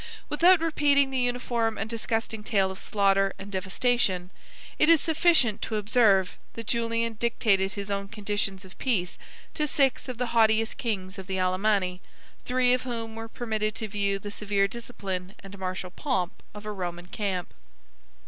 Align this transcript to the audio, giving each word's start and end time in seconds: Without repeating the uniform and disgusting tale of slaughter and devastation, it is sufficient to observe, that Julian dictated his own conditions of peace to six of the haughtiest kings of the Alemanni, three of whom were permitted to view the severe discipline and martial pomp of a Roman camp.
Without 0.29 0.59
repeating 0.61 1.11
the 1.11 1.19
uniform 1.19 1.77
and 1.77 1.87
disgusting 1.87 2.43
tale 2.43 2.71
of 2.71 2.79
slaughter 2.79 3.33
and 3.37 3.51
devastation, 3.51 4.31
it 4.79 4.89
is 4.89 4.99
sufficient 4.99 5.61
to 5.61 5.75
observe, 5.75 6.39
that 6.55 6.65
Julian 6.65 7.13
dictated 7.13 7.73
his 7.73 7.91
own 7.91 8.07
conditions 8.07 8.65
of 8.65 8.75
peace 8.79 9.19
to 9.53 9.67
six 9.67 10.09
of 10.09 10.17
the 10.17 10.33
haughtiest 10.33 10.75
kings 10.77 11.19
of 11.19 11.27
the 11.27 11.37
Alemanni, 11.39 12.01
three 12.45 12.73
of 12.73 12.81
whom 12.81 13.13
were 13.15 13.29
permitted 13.29 13.75
to 13.75 13.87
view 13.87 14.17
the 14.17 14.31
severe 14.31 14.67
discipline 14.67 15.35
and 15.43 15.59
martial 15.59 15.91
pomp 15.91 16.33
of 16.55 16.65
a 16.65 16.71
Roman 16.71 17.05
camp. 17.05 17.53